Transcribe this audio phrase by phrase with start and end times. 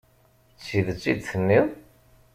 [0.57, 1.67] D tidet i d-tenniḍ?